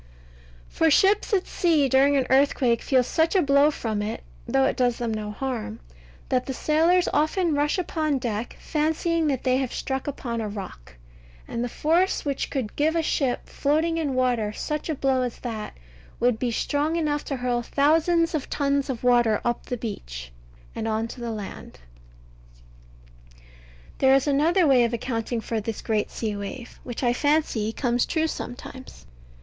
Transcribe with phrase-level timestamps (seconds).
[0.67, 4.75] For ships at sea during an earthquake feel such a blow from it (though it
[4.75, 5.79] does them no harm)
[6.29, 10.95] that the sailors often rush upon deck fancying that they have struck upon a rock;
[11.47, 15.37] and the force which could give a ship, floating in water, such a blow as
[15.41, 15.77] that,
[16.19, 20.31] would be strong enough to hurl thousands of tons of water up the beach,
[20.73, 21.77] and on to the land.
[23.29, 23.39] But
[23.99, 28.07] there is another way of accounting for this great sea wave, which I fancy comes
[28.07, 29.05] true sometimes.